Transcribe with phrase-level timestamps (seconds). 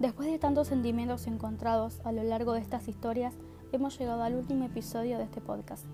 [0.00, 3.34] Después de tantos sentimientos encontrados a lo largo de estas historias,
[3.70, 5.84] hemos llegado al último episodio de este podcast.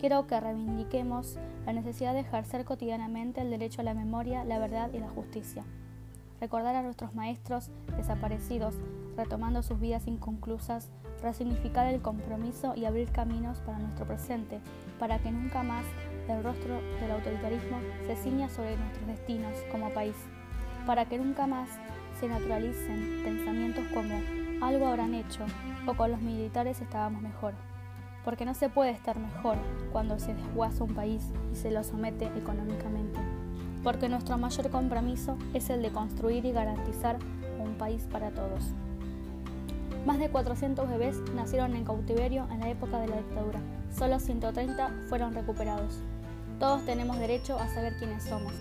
[0.00, 1.36] Quiero que reivindiquemos
[1.66, 5.66] la necesidad de ejercer cotidianamente el derecho a la memoria, la verdad y la justicia.
[6.40, 8.74] Recordar a nuestros maestros desaparecidos,
[9.18, 10.88] retomando sus vidas inconclusas,
[11.20, 14.60] resignificar el compromiso y abrir caminos para nuestro presente,
[14.98, 15.84] para que nunca más
[16.26, 20.16] el rostro del autoritarismo se ciña sobre nuestros destinos como país,
[20.86, 21.68] para que nunca más
[22.18, 24.20] se naturalicen pensamientos como
[24.60, 25.44] algo habrán hecho
[25.86, 27.54] o con los militares estábamos mejor
[28.24, 29.56] porque no se puede estar mejor
[29.92, 31.22] cuando se desguaza un país
[31.52, 33.20] y se lo somete económicamente,
[33.82, 37.18] porque nuestro mayor compromiso es el de construir y garantizar
[37.62, 38.72] un país para todos.
[40.06, 43.60] Más de 400 bebés nacieron en cautiverio en la época de la dictadura,
[43.96, 46.00] solo 130 fueron recuperados.
[46.58, 48.52] Todos tenemos derecho a saber quiénes somos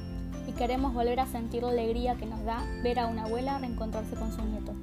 [0.48, 4.16] y queremos volver a sentir la alegría que nos da ver a una abuela reencontrarse
[4.16, 4.74] con su nieto.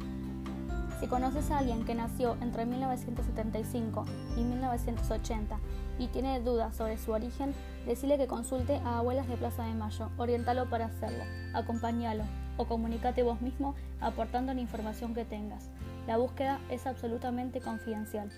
[1.00, 4.04] Si conoces a alguien que nació entre 1975
[4.36, 5.58] y 1980
[5.98, 7.54] y tiene dudas sobre su origen,
[7.86, 12.24] decile que consulte a Abuelas de Plaza de Mayo, orientalo para hacerlo, acompáñalo
[12.58, 15.70] o comunícate vos mismo aportando la información que tengas.
[16.06, 18.28] La búsqueda es absolutamente confidencial.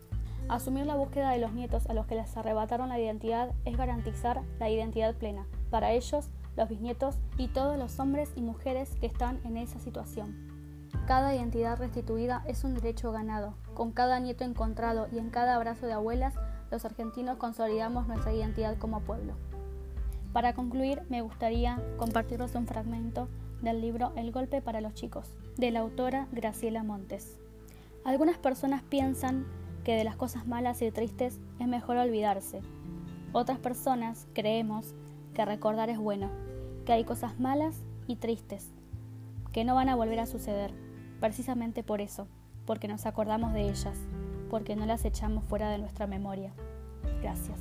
[0.49, 4.43] Asumir la búsqueda de los nietos a los que les arrebataron la identidad es garantizar
[4.59, 9.41] la identidad plena para ellos, los bisnietos y todos los hombres y mujeres que están
[9.45, 10.47] en esa situación.
[11.07, 13.55] Cada identidad restituida es un derecho ganado.
[13.75, 16.35] Con cada nieto encontrado y en cada abrazo de abuelas,
[16.71, 19.35] los argentinos consolidamos nuestra identidad como pueblo.
[20.33, 23.29] Para concluir, me gustaría compartirles un fragmento
[23.63, 27.39] del libro El golpe para los chicos, de la autora Graciela Montes.
[28.05, 29.47] Algunas personas piensan
[29.85, 32.61] que de las cosas malas y tristes es mejor olvidarse.
[33.33, 34.95] Otras personas creemos
[35.35, 36.31] que recordar es bueno,
[36.85, 38.73] que hay cosas malas y tristes,
[39.53, 40.73] que no van a volver a suceder,
[41.21, 42.27] precisamente por eso,
[42.67, 43.97] porque nos acordamos de ellas,
[44.51, 46.53] porque no las echamos fuera de nuestra memoria.
[47.23, 47.59] Gracias.